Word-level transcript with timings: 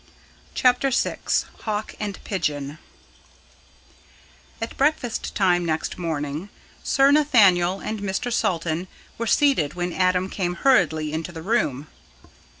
CHAPTER 0.55 0.89
VI 0.89 1.17
HAWK 1.61 1.93
AND 1.99 2.23
PIGEON 2.23 2.79
At 4.59 4.75
breakfast 4.75 5.35
time 5.35 5.63
next 5.63 5.99
morning 5.99 6.49
Sir 6.81 7.11
Nathaniel 7.11 7.79
and 7.81 7.99
Mr. 7.99 8.33
Salton 8.33 8.87
were 9.19 9.27
seated 9.27 9.75
when 9.75 9.93
Adam 9.93 10.27
came 10.27 10.55
hurriedly 10.55 11.13
into 11.13 11.31
the 11.31 11.43
room. 11.43 11.85